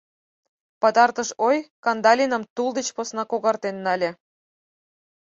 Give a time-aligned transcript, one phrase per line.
[0.81, 4.09] Пытартыш ой Кандалиным тул деч посна когартен нале.